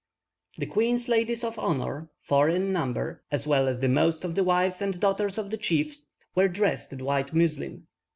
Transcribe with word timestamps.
The 0.57 0.65
queen's 0.65 1.07
ladies 1.09 1.43
of 1.43 1.59
honour, 1.59 2.09
four 2.23 2.49
in 2.49 2.73
number, 2.73 3.21
as 3.31 3.45
well 3.45 3.67
as 3.67 3.79
most 3.83 4.23
of 4.23 4.33
the 4.33 4.43
wives 4.43 4.81
and 4.81 4.99
daughters 4.99 5.37
of 5.37 5.51
the 5.51 5.57
chiefs, 5.57 6.01
were 6.33 6.47
dressed 6.47 6.91
in 6.91 7.05
white 7.05 7.35
muslin. 7.35 7.85